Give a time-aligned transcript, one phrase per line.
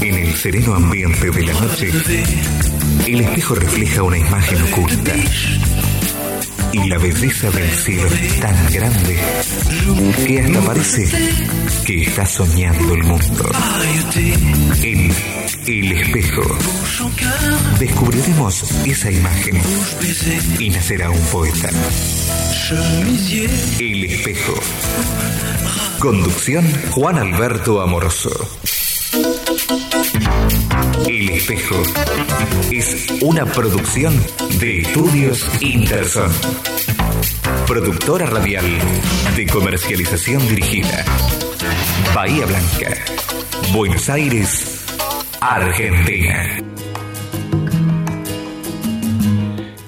[0.00, 1.90] En el sereno ambiente de la noche,
[3.06, 5.12] el espejo refleja una imagen oculta.
[6.74, 9.16] Y la belleza del cielo es tan grande
[10.26, 11.08] que hasta parece
[11.86, 13.48] que está soñando el mundo.
[14.82, 15.12] En
[15.68, 16.42] el espejo
[17.78, 19.56] descubriremos esa imagen
[20.58, 21.70] y nacerá un poeta.
[23.78, 24.54] El espejo.
[26.00, 28.30] Conducción Juan Alberto Amoroso.
[31.06, 31.82] El espejo
[32.70, 34.14] es una producción
[34.60, 36.30] de Estudios Interson.
[37.66, 38.64] Productora radial
[39.34, 41.04] de comercialización dirigida.
[42.14, 42.94] Bahía Blanca,
[43.72, 44.84] Buenos Aires,
[45.40, 46.62] Argentina.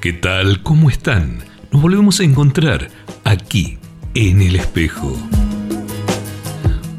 [0.01, 0.65] ¿Qué tal?
[0.65, 1.45] ¿Cómo están?
[1.71, 2.91] Nos volvemos a encontrar
[3.23, 3.79] aquí,
[4.15, 5.16] en el espejo.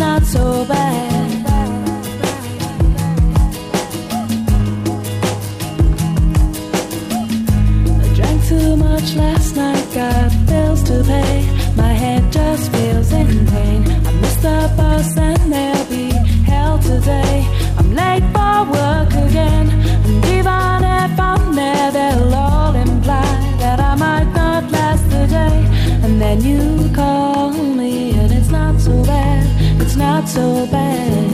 [0.00, 1.30] not so bad.
[8.00, 11.36] I drank too much last night, got bills to pay.
[11.76, 13.82] My head just feels in pain.
[14.08, 16.08] I missed the bus and there'll be
[16.50, 17.46] hell today.
[17.78, 19.12] I'm late for work
[30.20, 31.29] not so bad.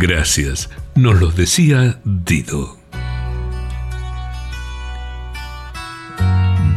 [0.00, 2.78] Gracias, nos los decía Dido.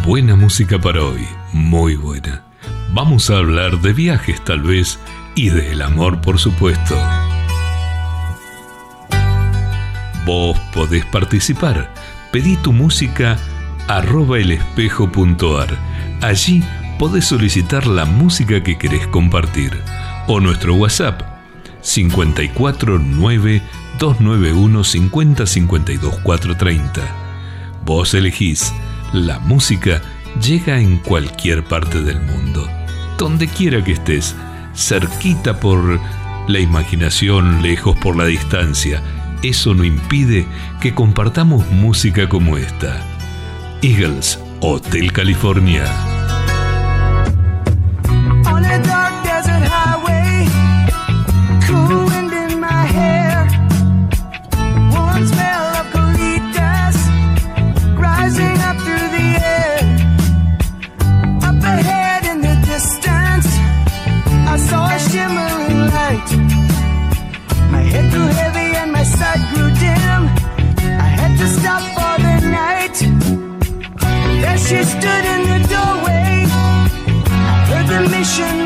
[0.03, 2.43] Buena música para hoy, muy buena.
[2.91, 4.99] Vamos a hablar de viajes tal vez
[5.35, 7.01] y del amor por supuesto.
[10.25, 11.93] Vos podés participar.
[12.33, 13.37] Pedí tu música
[13.87, 15.69] arroba elespejo.ar.
[16.19, 16.61] Allí
[16.99, 19.81] podés solicitar la música que querés compartir.
[20.27, 21.32] O nuestro WhatsApp
[21.83, 23.61] 549
[23.99, 27.01] 291 50 52 430.
[27.85, 28.73] Vos elegís.
[29.11, 30.01] La música
[30.41, 32.67] llega en cualquier parte del mundo.
[33.17, 34.35] Donde quiera que estés.
[34.73, 35.99] Cerquita por
[36.47, 39.01] la imaginación, lejos por la distancia.
[39.43, 40.45] Eso no impide
[40.81, 43.05] que compartamos música como esta.
[43.81, 46.12] Eagles, Hotel California.
[78.23, 78.62] nation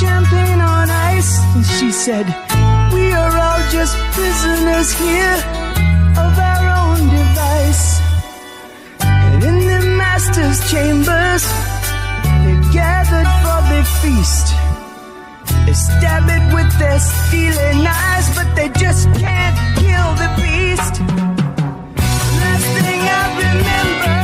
[0.00, 1.32] champagne on ice.
[1.54, 2.26] And she said,
[2.92, 5.38] We are all just prisoners here
[6.24, 7.86] of our own device.
[9.00, 11.44] And in the master's chambers,
[12.44, 14.46] they gathered for the feast.
[15.66, 20.94] They stab it with their stealing eyes, but they just can't kill the beast.
[22.40, 24.19] Last thing I remember.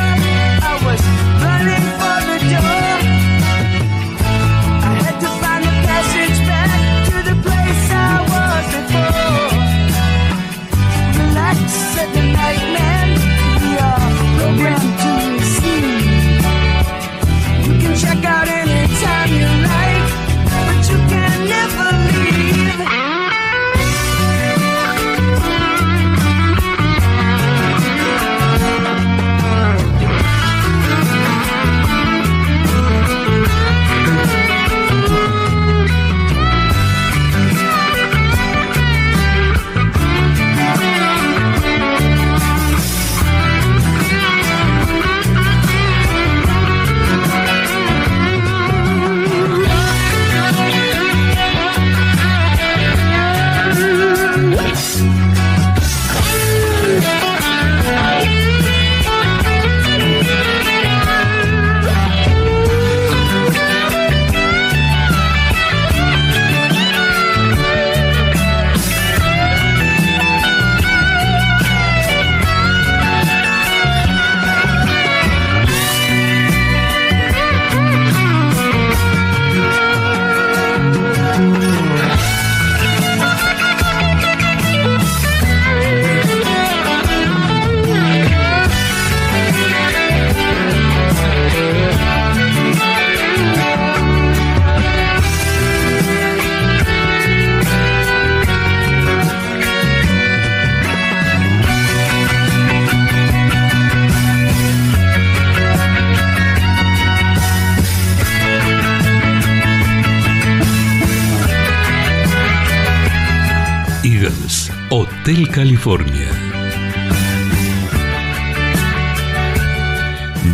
[115.26, 116.28] California.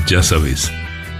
[0.06, 0.72] Ya sabes,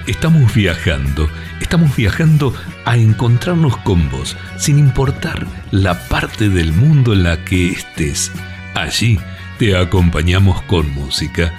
[0.06, 1.28] estamos viajando,
[1.60, 2.54] estamos viajando
[2.86, 8.32] a encontrarnos con vos, sin importar la parte del mundo en la que estés.
[8.74, 9.18] Allí
[9.58, 11.52] te acompañamos con música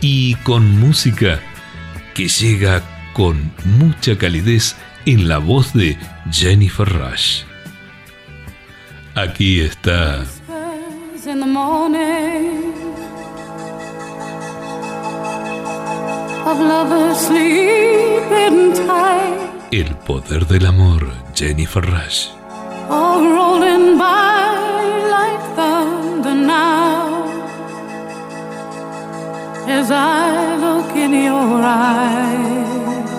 [0.00, 1.40] y con música
[2.14, 2.82] que llega
[3.12, 5.98] con mucha calidez en la voz de
[6.32, 7.42] Jennifer Rush.
[9.14, 10.24] Aquí está
[11.26, 12.74] in the morning
[16.44, 19.72] of lovers sleeping tight.
[19.72, 22.30] El poder del amor, Jennifer Rush.
[22.90, 24.54] all rolling by
[25.16, 27.24] like thunder now.
[29.66, 33.10] As I look in your eyes,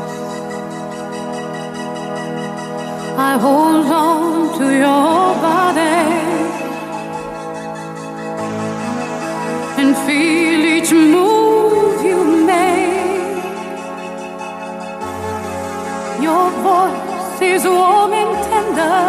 [3.18, 6.15] I hold on to your body
[9.86, 13.44] and feel each move you make.
[16.28, 19.02] Your voice is warm and tender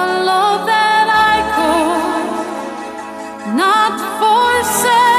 [0.00, 5.11] a love that I could not forsake.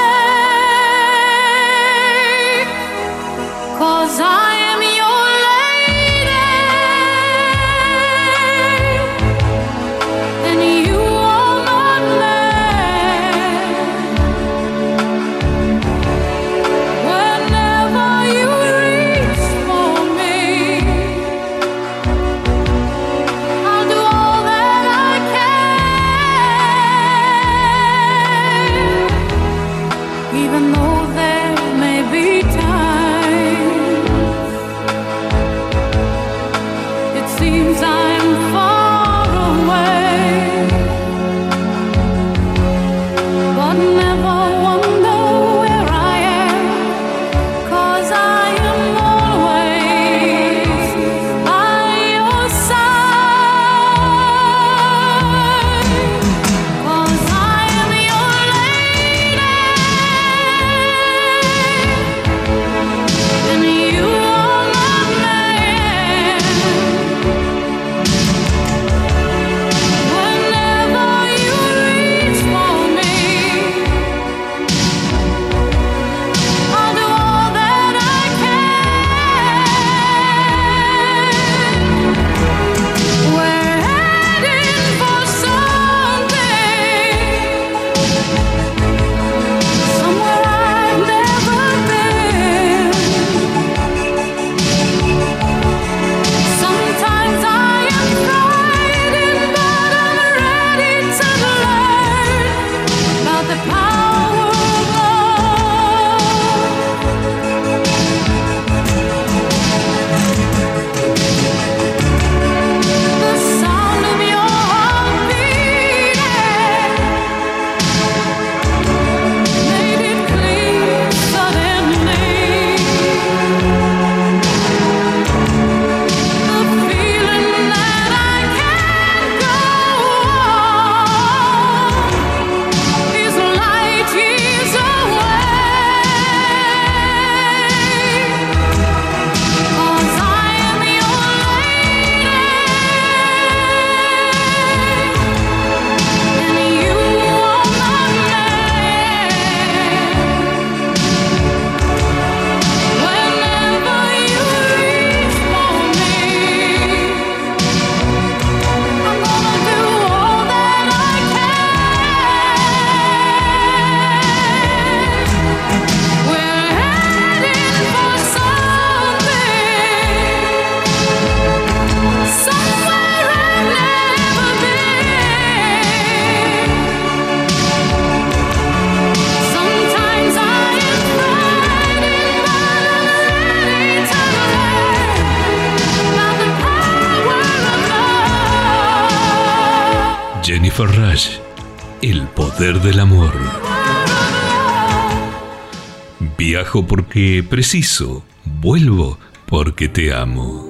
[197.14, 198.24] Porque preciso.
[198.44, 200.66] Vuelvo porque te amo.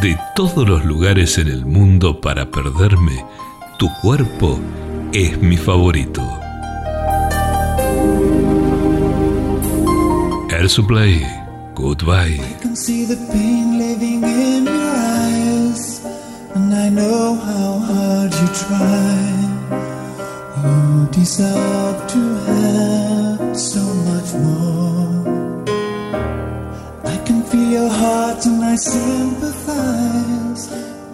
[0.00, 3.24] De todos los lugares en el mundo para perderme,
[3.76, 4.60] tu cuerpo
[5.12, 6.22] es mi favorito.
[10.50, 11.26] Air Supply,
[11.74, 12.40] goodbye.
[12.62, 16.04] can see the pain living in your eyes,
[16.54, 19.34] and I know how hard you try.
[20.62, 23.13] You deserve to have
[27.54, 30.62] feel your heart and I sympathize,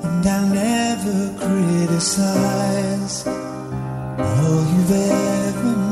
[0.04, 3.26] and I'll never criticize.
[3.26, 5.89] All you've ever meant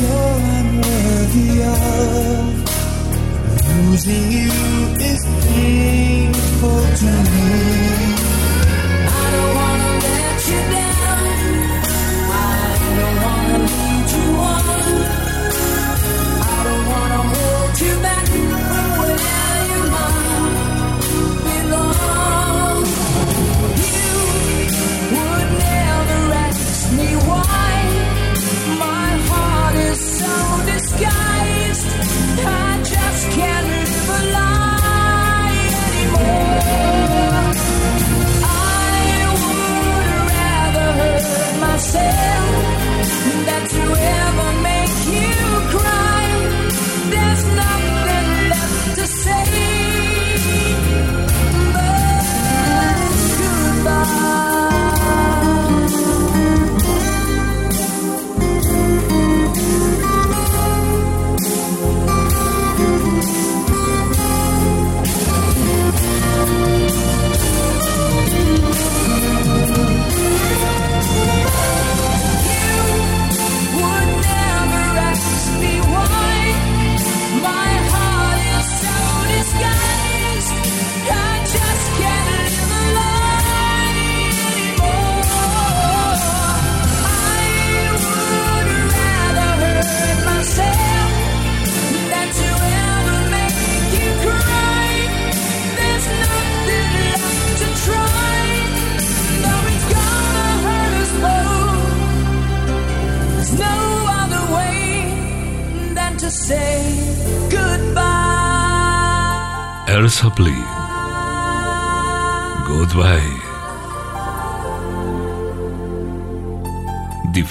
[0.00, 2.62] you're unworthy of.
[3.90, 4.52] Losing you
[5.00, 7.81] is painful to me.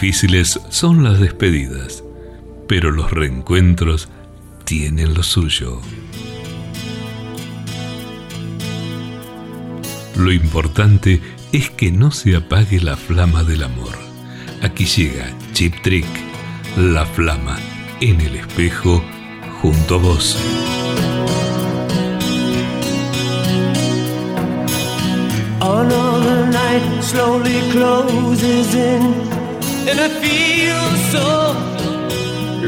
[0.02, 2.04] difíciles son las despedidas,
[2.68, 4.10] pero los reencuentros
[4.64, 5.80] tienen lo suyo.
[10.18, 13.96] Lo importante es que no se apague la flama del amor.
[14.64, 16.08] Aquí llega Chip Trick,
[16.78, 17.60] la flama
[18.00, 19.04] en el espejo
[19.62, 20.36] junto a vos.
[25.62, 29.41] Another night slowly closes in.
[29.90, 31.28] and I feel so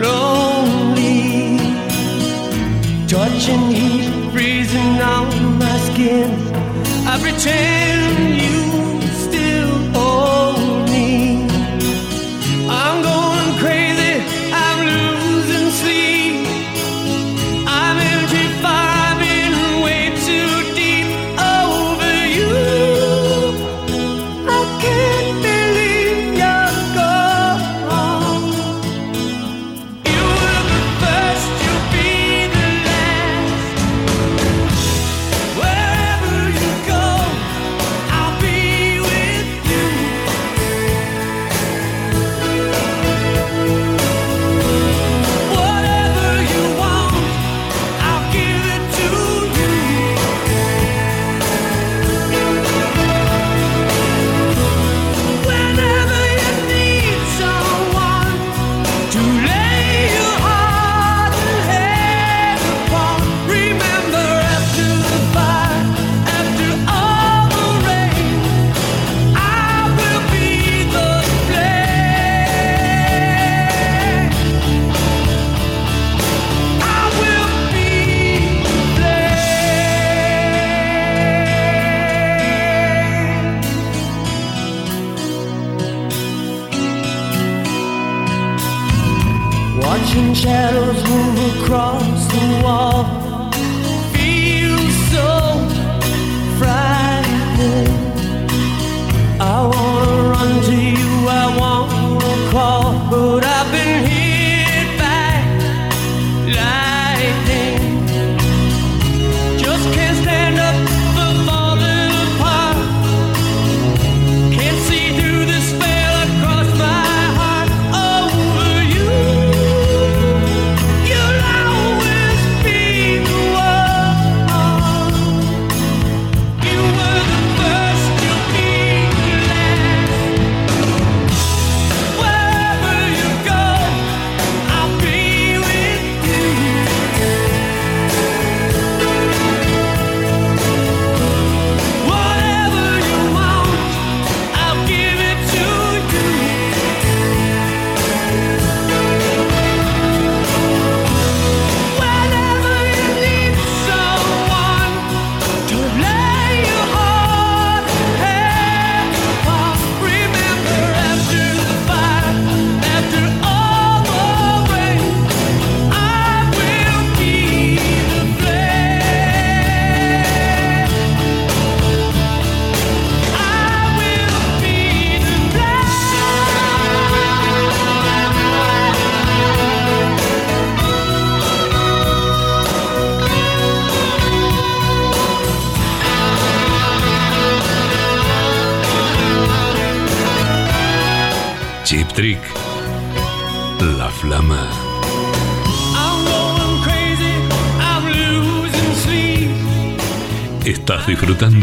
[0.05, 1.57] lonely.
[3.07, 6.31] Touching heat freezing on my skin.
[7.07, 8.72] I pretend you.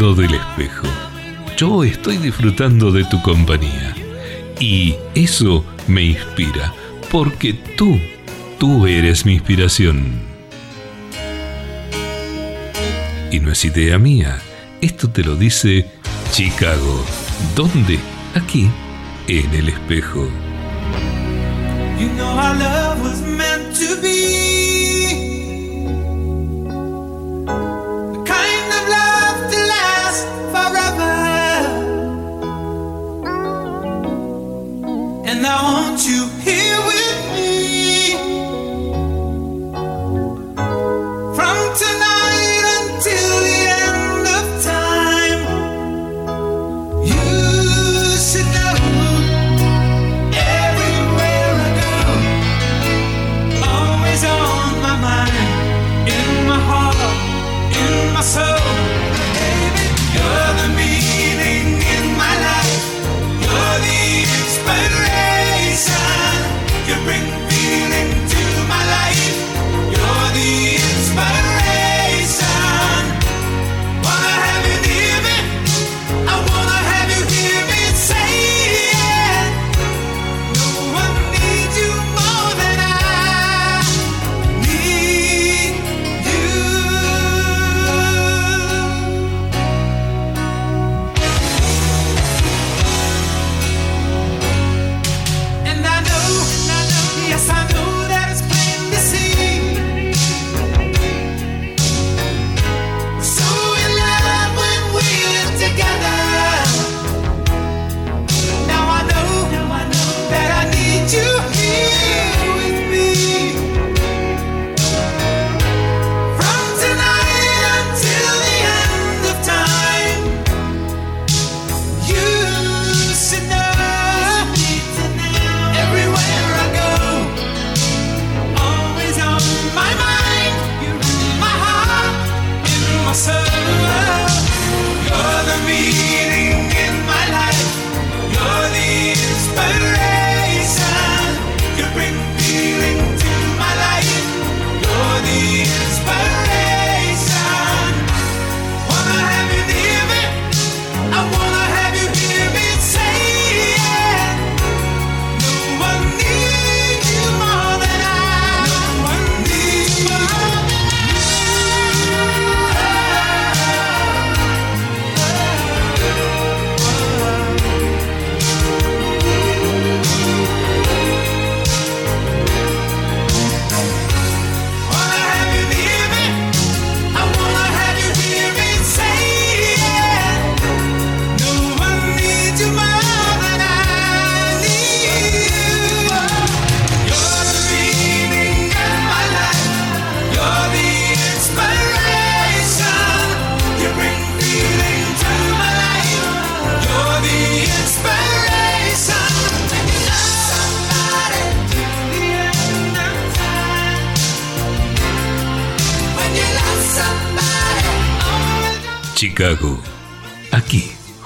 [0.01, 0.87] del espejo.
[1.57, 3.95] Yo estoy disfrutando de tu compañía.
[4.59, 6.73] Y eso me inspira,
[7.11, 7.99] porque tú,
[8.59, 10.21] tú eres mi inspiración.
[13.31, 14.41] Y no es idea mía,
[14.81, 15.85] esto te lo dice
[16.31, 17.05] Chicago.
[17.55, 17.99] ¿Dónde?
[18.33, 18.69] Aquí,
[19.27, 20.27] en el espejo.
[21.99, 24.50] You know love was meant to be.
[35.53, 36.90] I want you here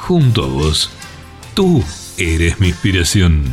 [0.07, 0.91] junto a vos.
[1.55, 1.83] Tú
[2.19, 3.43] eres mi inspiración.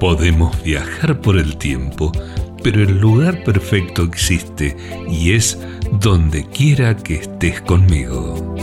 [0.00, 2.10] Podemos viajar por el tiempo,
[2.64, 4.76] pero el lugar perfecto existe
[5.08, 5.56] y es
[6.00, 8.56] donde quiera que estés conmigo.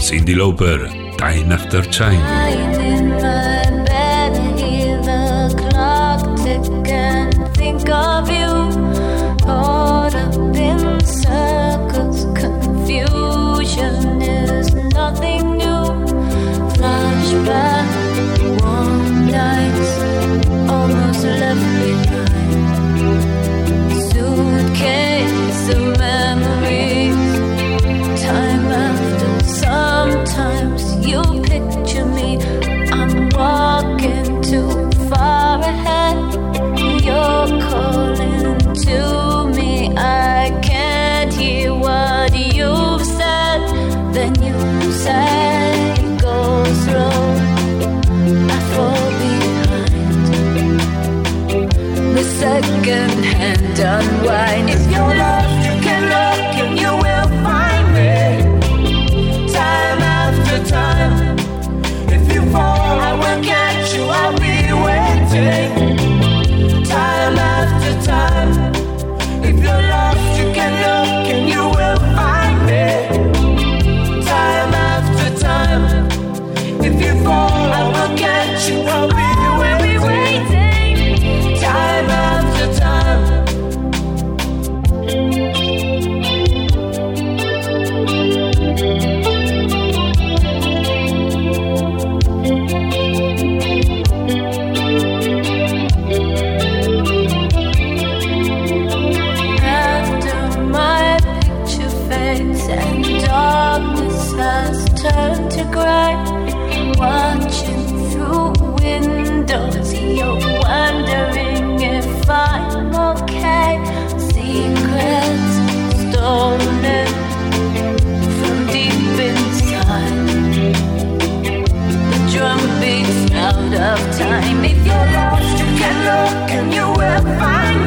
[0.00, 2.77] Cindy Lauper, Time After Time.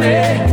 [0.02, 0.51] você.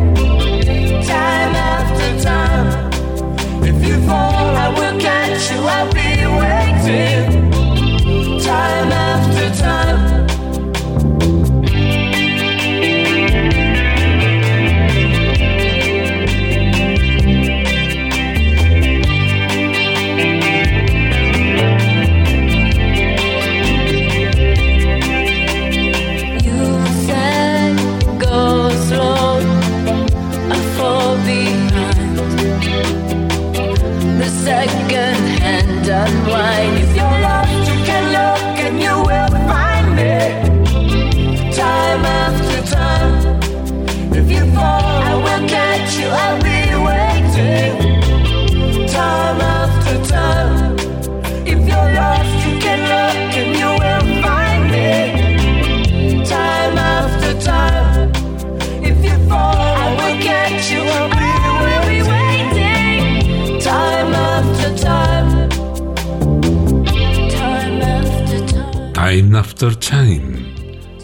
[69.60, 70.54] After Time.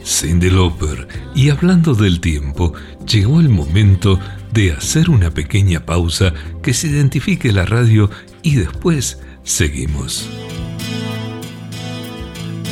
[0.04, 1.08] Cindy Lauper.
[1.34, 2.72] Y hablando del tiempo,
[3.04, 4.20] llegó el momento
[4.52, 8.08] de hacer una pequeña pausa que se identifique la radio
[8.42, 10.30] y después seguimos.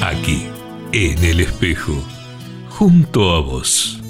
[0.01, 0.45] Aquí,
[0.93, 2.01] en el espejo,
[2.69, 4.01] junto a vos.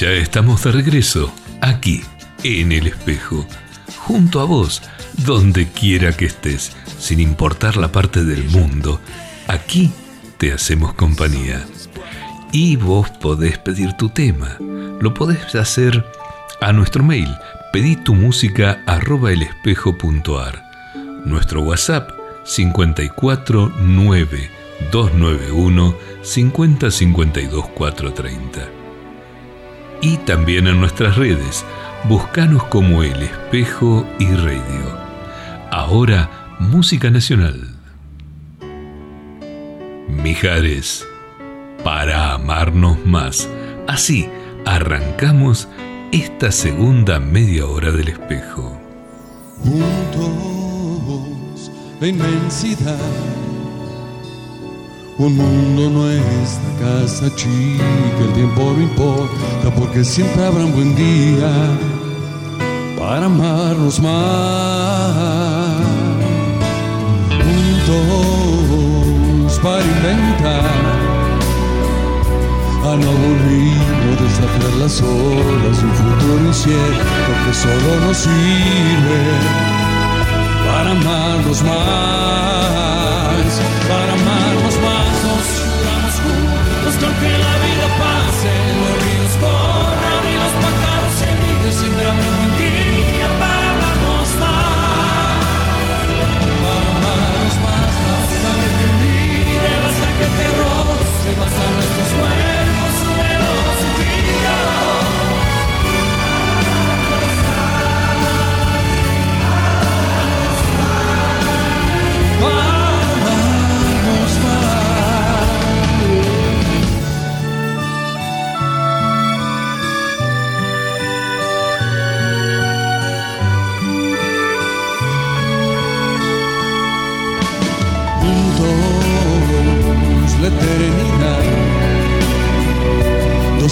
[0.00, 1.32] Ya estamos de regreso,
[1.62, 2.02] aquí,
[2.44, 3.46] en el espejo,
[3.96, 4.82] junto a vos,
[5.24, 9.00] donde quiera que estés, sin importar la parte del mundo,
[9.46, 9.90] aquí
[10.36, 11.64] te hacemos compañía.
[12.52, 14.58] Y vos podés pedir tu tema.
[15.00, 16.04] Lo podés hacer
[16.60, 17.28] a nuestro mail,
[17.72, 17.96] pedí.
[21.24, 22.10] Nuestro WhatsApp
[22.44, 24.50] 54 9
[24.92, 28.75] 291 50 52 430.
[30.00, 31.64] Y también en nuestras redes,
[32.04, 34.98] buscanos como El Espejo y Radio.
[35.70, 37.74] Ahora, música nacional.
[40.08, 41.06] Mijares,
[41.82, 43.48] para amarnos más.
[43.86, 44.28] Así
[44.64, 45.68] arrancamos
[46.12, 48.80] esta segunda media hora del espejo.
[49.62, 51.10] Juntos,
[52.00, 53.45] la inmensidad.
[55.18, 57.84] Un mundo no es la casa chica,
[58.20, 61.50] el tiempo no importa porque siempre habrá un buen día
[62.98, 65.76] para amarnos más.
[67.86, 70.70] Juntos para inventar
[72.84, 79.20] a no aburrirnos, desafiar las olas, un futuro incierto que solo nos sirve
[80.66, 83.05] para amarnos más,
[86.96, 91.28] juntos que la vida pase, los ríos corran y los pájaros se
[91.80, 95.36] siempre habrá un día para amarnos más,
[96.62, 97.92] para amarnos más.
[98.08, 101.95] Basta que te mire, basta que te roce, basta nuestros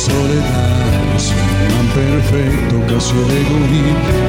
[0.05, 1.33] dos soledades,
[1.81, 3.41] un plan perfecto, caso de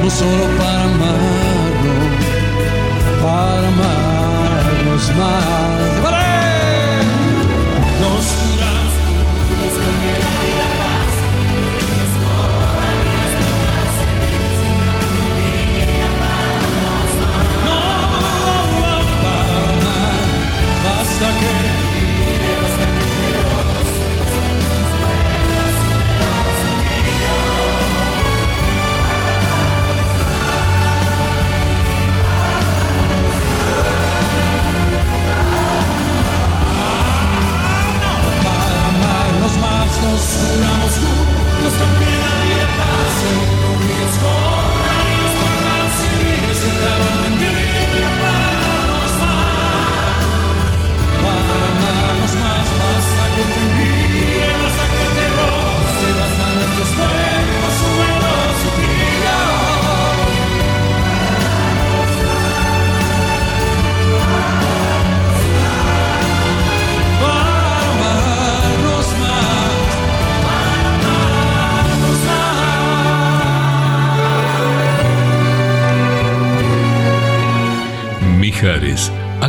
[0.02, 2.24] no solo para amarnos,
[3.22, 6.02] para amarnos más.
[6.02, 6.26] ¡Vale!
[8.00, 8.45] Nos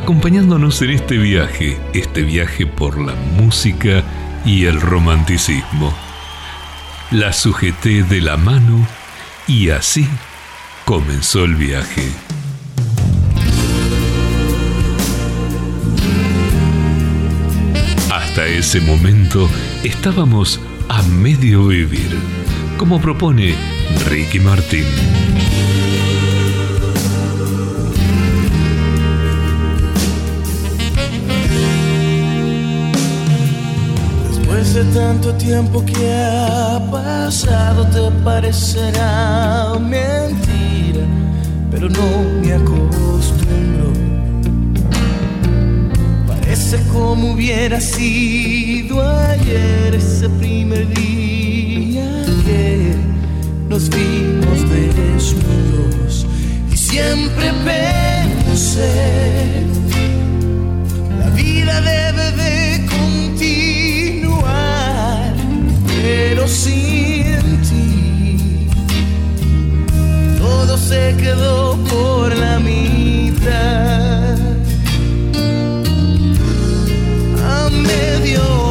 [0.08, 4.06] acompañándonos en este viaje, este viaje por la música
[4.46, 5.94] y el romanticismo.
[7.12, 8.88] La sujeté de la mano
[9.48, 10.08] y así
[10.86, 12.10] comenzó el viaje.
[18.10, 19.50] Hasta ese momento
[19.84, 22.18] estábamos a medio vivir,
[22.78, 23.56] como propone
[24.06, 24.86] Ricky Martin.
[34.58, 41.06] Después de tanto tiempo que ha pasado te parecerá mentira,
[41.70, 42.08] pero no
[42.42, 43.94] me acostumbro.
[46.26, 49.00] Parece parece como hubiera sido
[49.30, 52.10] ayer ese primer día
[52.44, 52.96] que
[53.70, 56.26] nos vimos desnudos
[56.74, 57.52] y siempre
[58.48, 59.68] pensé
[66.08, 68.70] pero sin ti
[70.38, 74.38] todo se quedó por la mitad.
[77.56, 78.67] A medio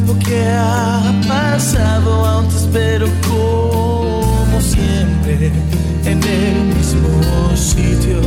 [0.00, 5.52] tiempo que ha pasado, aún te espero como siempre
[6.04, 8.20] en el mismo sitio.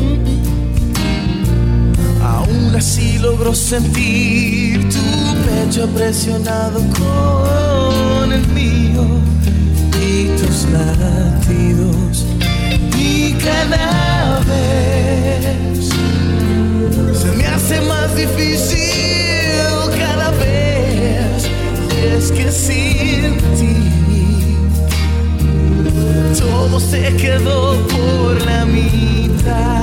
[2.22, 5.00] Aún así logro sentir tu
[5.46, 9.06] pecho presionado con el mío
[10.02, 12.26] y tus latidos.
[12.98, 15.90] Y cada vez
[17.20, 19.23] se me hace más difícil
[22.24, 23.76] es que sin ti
[26.40, 29.83] todo se quedó por la mitad.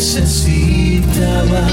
[0.00, 1.72] Necesitabas.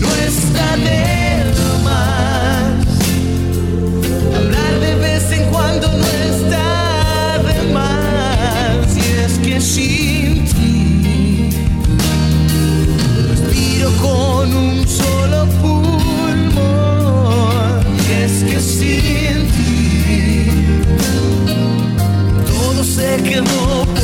[0.00, 1.44] No está de
[1.84, 2.84] más
[4.36, 8.96] Hablar de vez en cuando no está de más.
[8.96, 11.50] Y es que sin ti
[13.30, 16.58] respiro con un solo pulmón.
[18.08, 20.50] Y es que sin ti
[22.48, 23.97] todo se quedó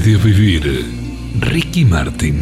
[0.00, 0.62] Medio vivir,
[1.40, 2.38] Ricky Martin.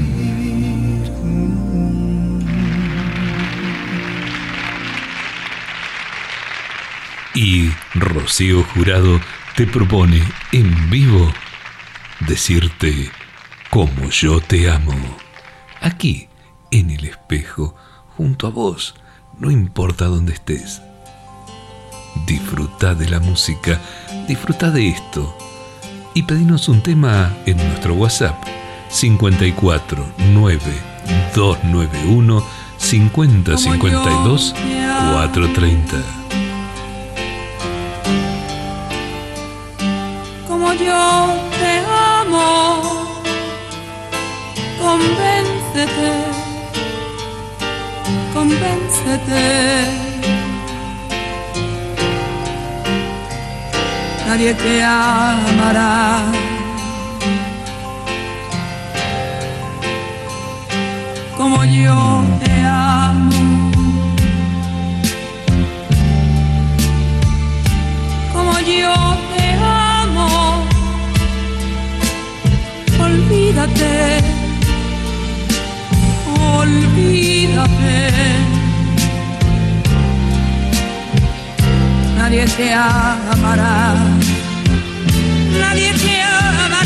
[7.35, 9.21] Y Rocío Jurado
[9.57, 11.35] te propone en vivo
[12.29, 13.11] decirte
[13.71, 14.95] como yo te amo.
[15.81, 16.29] Aquí,
[16.71, 17.75] en el espejo,
[18.17, 18.95] junto a vos,
[19.41, 20.81] no importa dónde estés.
[22.25, 23.81] Disfruta de la música,
[24.29, 25.37] disfruta de esto
[26.19, 28.35] y pedinos un tema en nuestro WhatsApp
[28.89, 30.61] 54 9
[31.33, 32.45] 291
[32.77, 34.55] 5052
[35.13, 35.97] 430.
[40.49, 41.29] como yo
[41.61, 42.83] te amo.
[44.81, 46.11] Convéncete,
[48.35, 50.08] convéncete.
[54.29, 56.21] Nadie te amará
[61.39, 63.31] como yo te amo.
[68.33, 68.95] Como yo
[69.33, 70.29] te amo.
[73.01, 74.21] Olvídate,
[76.59, 77.99] olvídate.
[82.19, 83.95] Nadie te amará,
[85.69, 86.78] nadie te amará.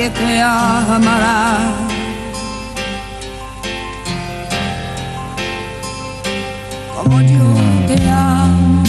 [0.00, 1.58] Nadie te amará.
[6.96, 7.48] Como yo
[7.86, 8.82] te amo.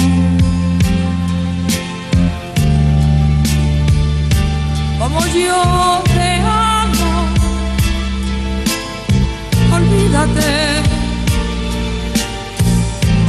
[4.99, 7.12] Como yo te amo.
[9.76, 10.51] Olvídate,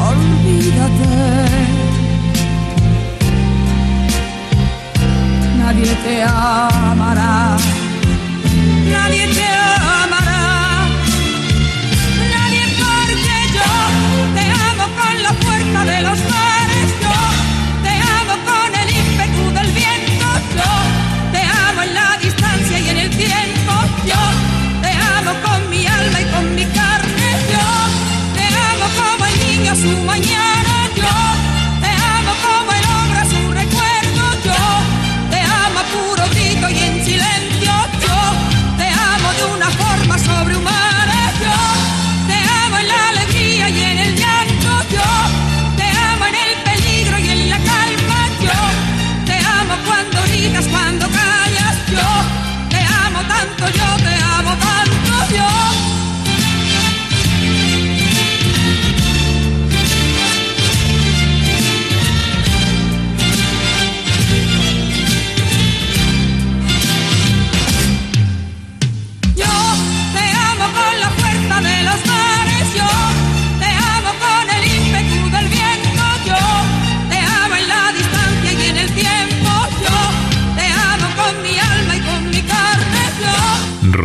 [0.08, 1.72] olvídate.
[5.58, 7.56] Nadie te amará,
[9.02, 10.86] nadie te amará.
[12.34, 13.68] Nadie porque yo
[14.36, 16.41] te amo con la fuerza de los mares,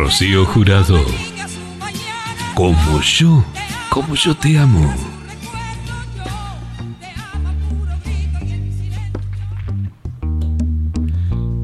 [0.08, 1.04] Rocío Jurado,
[2.54, 3.44] como yo,
[3.90, 4.90] como yo te amo.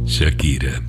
[0.04, 0.82] Shakira.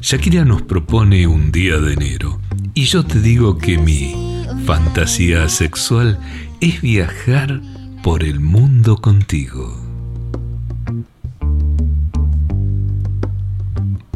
[0.00, 2.40] Shakira nos propone un día de enero
[2.72, 6.18] y yo te digo que mi fantasía sexual
[6.62, 7.60] es viajar
[8.02, 9.78] por el mundo contigo.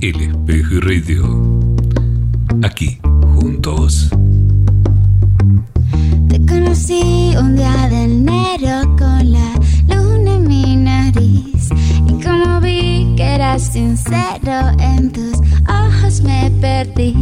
[0.01, 1.56] El espejo.
[2.63, 2.99] Aquí,
[3.35, 4.09] juntos.
[6.29, 9.53] Te conocí un día de enero con la
[9.89, 11.69] luna en mi nariz
[12.09, 15.39] y como vi que eras sincero en tus
[15.69, 17.15] ojos me perdí.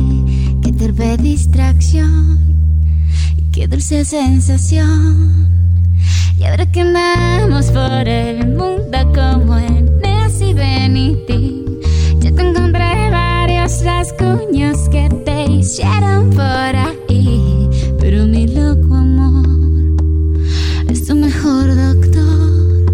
[0.62, 2.38] Qué torpe distracción
[3.36, 5.48] y qué dulce sensación.
[6.38, 9.94] Y ahora que andamos por el mundo como en
[10.40, 11.64] y Benitín,
[12.20, 12.83] yo te encontré
[13.82, 17.70] varios rasguños que te hicieron por ahí.
[17.98, 19.46] Pero mi loco amor
[20.88, 22.84] es tu mejor doctor.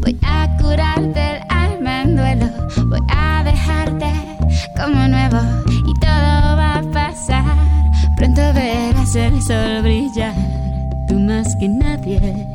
[0.00, 2.46] Voy a curarte el alma en duelo.
[2.86, 4.12] Voy a dejarte
[4.76, 5.38] como nuevo
[5.86, 7.44] y todo va a pasar.
[8.16, 10.34] Pronto verás el sol brillar.
[11.08, 12.48] Tú más que nadie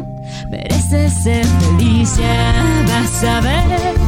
[0.50, 2.18] mereces ser feliz.
[2.18, 4.03] Ya vas a ver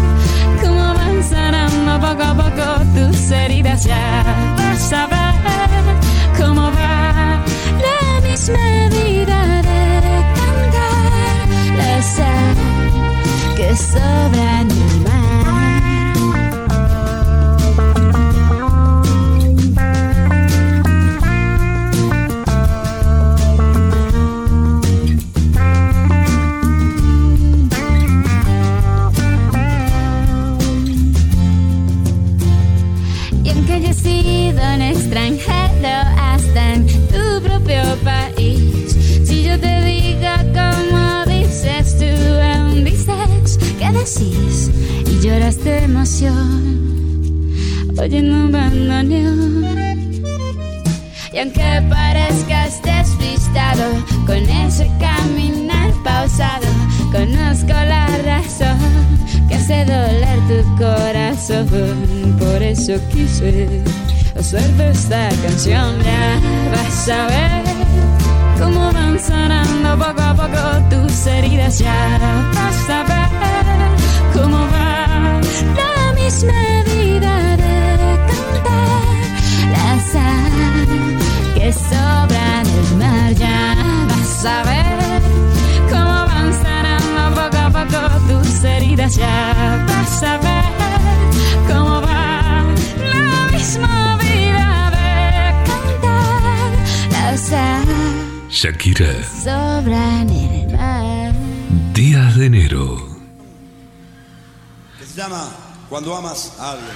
[2.06, 4.24] poco a poco tus heridas ya
[4.58, 7.44] vas a ver cómo va
[7.88, 9.84] la misma vida de
[10.40, 11.48] cantar
[11.78, 12.56] la sal
[13.58, 15.25] que sobra.
[44.08, 47.50] Y lloras de emoción,
[47.98, 49.66] oyendo un bandoneón.
[51.34, 53.84] Y aunque parezcas despistado
[54.28, 56.68] con ese caminar pausado,
[57.12, 58.78] conozco la razón
[59.50, 62.36] que hace doler tu corazón.
[62.38, 63.82] Por eso quise
[64.38, 65.96] hacerte esta canción.
[66.04, 66.40] Ya
[66.76, 67.64] vas a ver
[68.60, 71.80] cómo van sanando poco a poco tus heridas.
[71.80, 73.25] Ya vas a ver
[76.26, 77.78] misma vida de
[78.30, 79.16] cantar
[79.76, 80.54] la sal
[81.56, 83.34] que sobra en el mar.
[83.36, 83.76] Ya
[84.10, 85.22] vas a ver
[85.92, 89.16] cómo van sanando poco a poco tus heridas.
[89.16, 90.72] Ya vas a ver
[91.68, 92.64] cómo va
[93.14, 94.68] la misma vida
[94.98, 95.10] de
[95.70, 96.72] cantar
[97.12, 97.88] la sal
[98.50, 99.14] Shakira,
[99.44, 101.34] sobra en el mar.
[101.94, 103.16] Días de enero.
[105.16, 106.96] llama Cuando amas a alguien.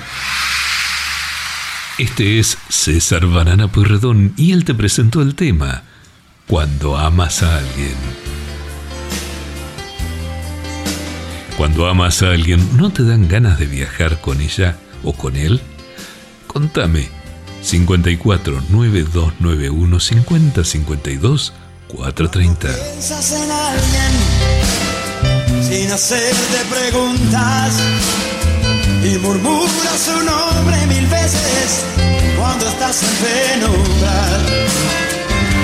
[2.00, 5.84] Este es César Banana Pueyrredón y él te presentó el tema
[6.48, 7.96] Cuando amas a alguien.
[11.56, 15.62] Cuando amas a alguien, ¿no te dan ganas de viajar con ella o con él?
[16.48, 17.10] Contame.
[17.62, 21.54] 54 9291 50 52
[21.90, 22.68] 430.
[22.68, 24.60] Piensas en alguien
[25.62, 27.76] sin hacerte preguntas
[29.04, 31.86] y murmuras su nombre mil veces
[32.38, 34.40] cuando estás en penumbra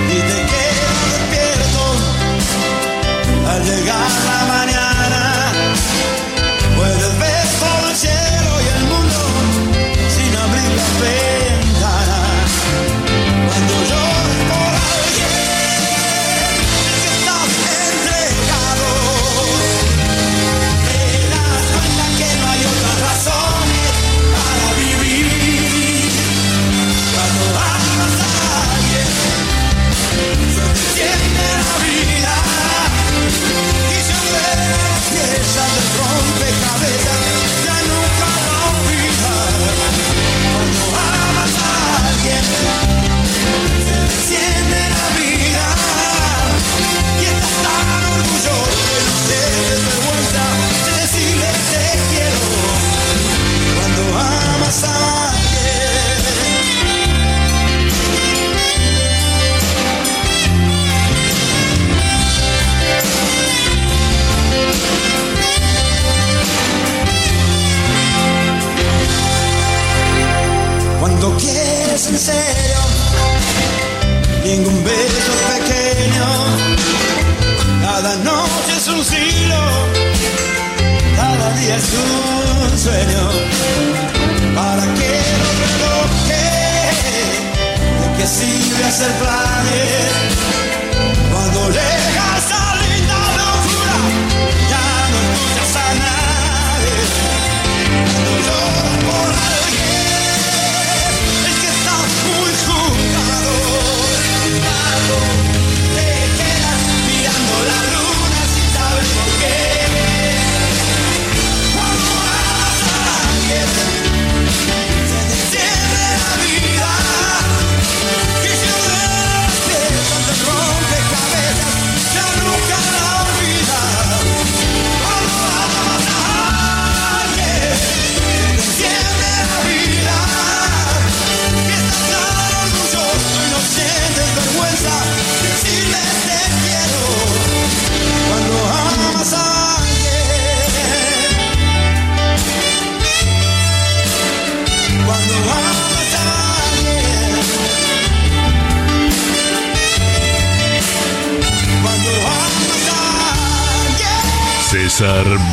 [0.08, 1.84] y te quedas despierto
[3.50, 4.85] al llegar la mañana.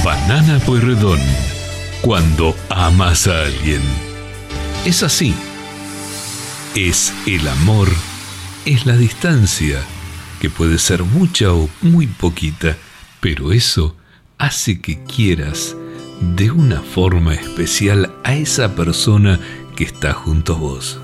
[0.03, 1.20] Banana Pueyrredón.
[2.00, 3.82] Cuando amas a alguien.
[4.86, 5.34] Es así.
[6.74, 7.88] Es el amor,
[8.64, 9.78] es la distancia,
[10.40, 12.78] que puede ser mucha o muy poquita,
[13.20, 13.94] pero eso
[14.38, 15.76] hace que quieras
[16.20, 19.38] de una forma especial a esa persona
[19.76, 20.98] que está junto a vos.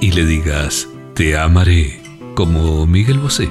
[0.00, 2.00] Y le digas, te amaré,
[2.36, 3.50] como Miguel Bosé.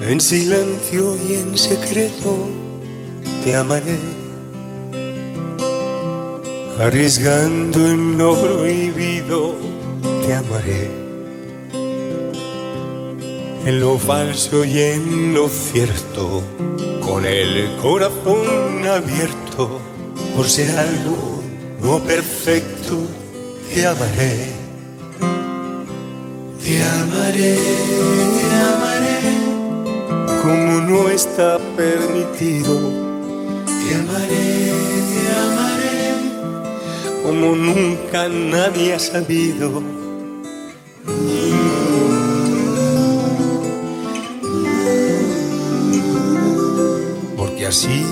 [0.00, 2.48] En silencio y en secreto
[3.44, 3.98] te amaré,
[6.78, 9.56] arriesgando en lo prohibido
[10.24, 10.90] te amaré,
[13.66, 16.42] en lo falso y en lo cierto,
[17.04, 19.80] con el corazón abierto,
[20.36, 21.42] por ser algo
[21.82, 22.98] no perfecto,
[23.72, 24.52] te amaré,
[26.62, 27.58] te amaré,
[30.48, 32.74] como no está permitido.
[33.66, 34.72] Te amaré,
[35.10, 36.06] te amaré,
[37.22, 39.82] como nunca nadie ha sabido.
[47.36, 48.06] Porque así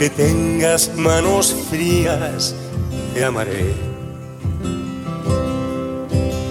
[0.00, 2.54] aunque tengas manos frías,
[3.12, 3.74] te amaré.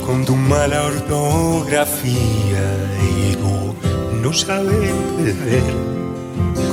[0.05, 2.63] Con tu mala ortografía
[3.01, 3.75] y tu
[4.21, 5.63] no saber perder,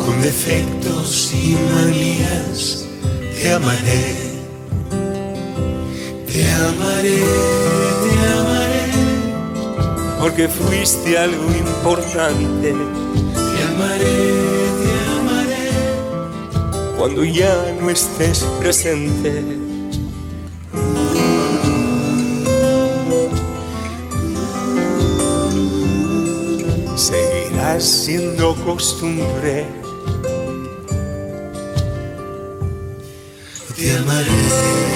[0.05, 2.85] con defectos y manías,
[3.41, 4.17] te amaré.
[6.31, 7.23] Te amaré,
[8.03, 8.87] te amaré
[10.21, 12.69] porque fuiste algo importante.
[12.69, 12.85] Te amaré,
[13.55, 14.46] te amaré,
[17.07, 19.45] cuando ya no estés presente.
[26.97, 29.67] Seguirás siendo costumbre.
[33.77, 34.96] Te amaré.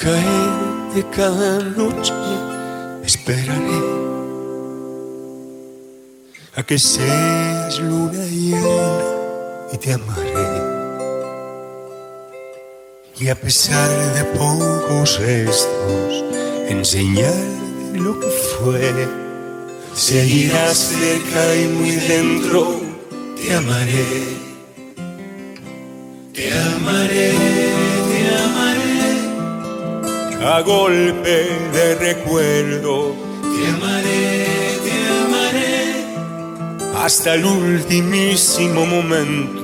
[0.00, 2.12] Caer cada noche
[3.04, 3.82] esperaré
[6.54, 8.98] a que seas luna llena
[9.72, 10.48] y te amaré.
[13.20, 16.24] Y a pesar de pocos restos,
[16.68, 19.08] en señal de lo que fue,
[19.94, 22.80] seguirás cerca y muy dentro.
[23.36, 24.06] Te amaré,
[26.32, 27.87] te amaré
[30.42, 33.14] a golpe de recuerdo.
[33.42, 34.46] Te amaré,
[34.84, 34.92] te
[35.24, 39.58] amaré, hasta el ultimísimo momento.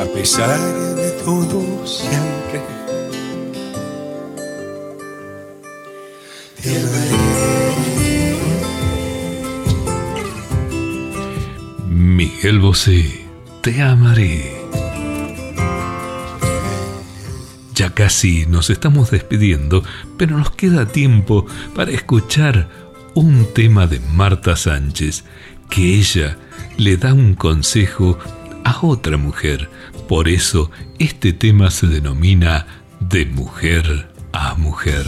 [0.00, 0.58] A pesar
[0.96, 2.77] de todo siempre.
[12.38, 13.26] Miguel Bosé,
[13.62, 14.64] te amaré.
[17.74, 19.82] Ya casi nos estamos despidiendo,
[20.16, 22.68] pero nos queda tiempo para escuchar
[23.14, 25.24] un tema de Marta Sánchez,
[25.68, 26.38] que ella
[26.76, 28.16] le da un consejo
[28.62, 29.68] a otra mujer.
[30.08, 30.70] Por eso
[31.00, 32.68] este tema se denomina
[33.00, 35.04] de mujer a mujer.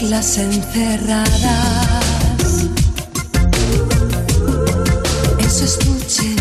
[0.00, 1.28] Perlas encerradas.
[5.38, 6.33] En su estuche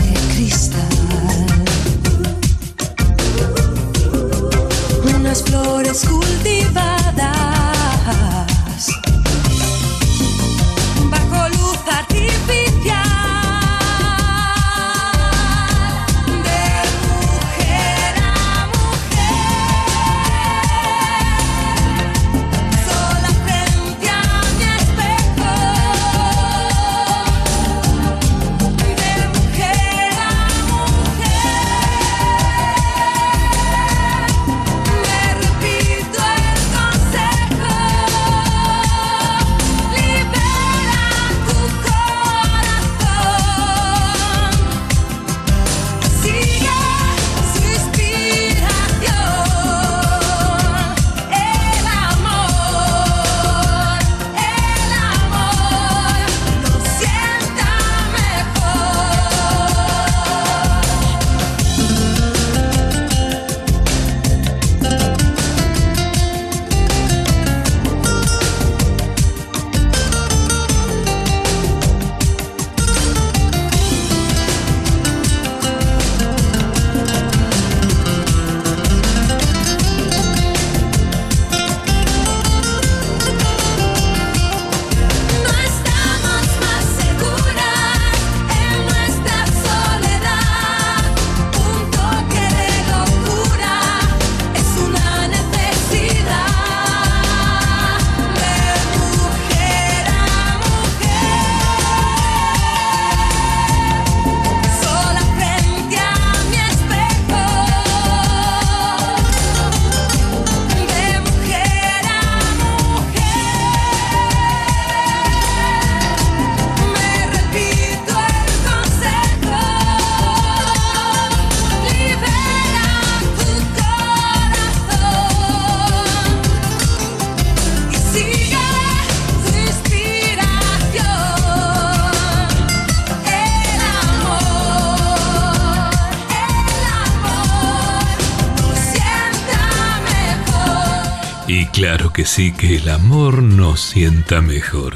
[142.34, 144.95] claro que sí, que el amor nos sienta mejor.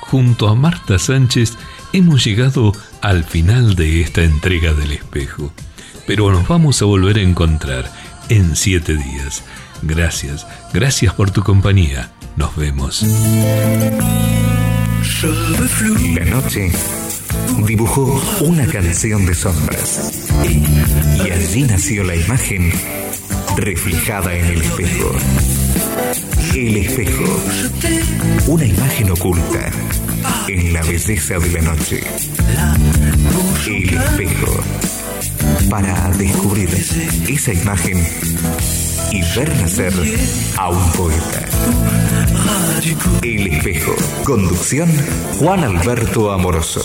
[0.00, 1.56] Junto a Marta Sánchez
[1.92, 5.52] hemos llegado al final de esta entrega del espejo.
[6.06, 7.90] Pero nos vamos a volver a encontrar
[8.28, 9.44] en siete días.
[9.82, 12.10] Gracias, gracias por tu compañía.
[12.36, 13.02] Nos vemos.
[16.14, 16.72] La noche
[17.66, 20.28] dibujó una canción de sombras.
[21.24, 22.72] Y allí nació la imagen
[23.56, 25.12] reflejada en el espejo.
[26.54, 27.24] El espejo.
[28.46, 29.70] Una imagen oculta
[30.48, 32.02] en la belleza de la noche.
[33.66, 34.56] El espejo.
[35.70, 36.68] Para descubrir
[37.28, 38.06] esa imagen
[39.10, 39.92] y ver nacer
[40.56, 41.48] a un poeta.
[43.22, 43.94] El espejo.
[44.24, 44.90] Conducción
[45.38, 46.82] Juan Alberto Amoroso.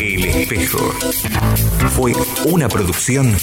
[0.00, 0.92] El espejo.
[1.96, 2.12] Fue
[2.44, 3.36] una producción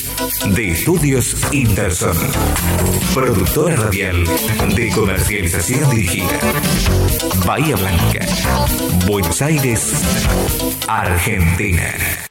[0.54, 2.16] de Estudios Interson.
[3.14, 4.26] Productora radial
[4.76, 6.40] de comercialización dirigida.
[7.46, 8.26] Bahía Blanca.
[9.08, 9.94] Buenos Aires,
[10.88, 12.28] Argentina.